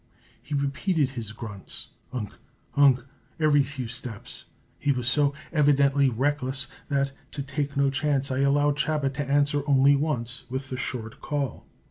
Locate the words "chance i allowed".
7.91-8.79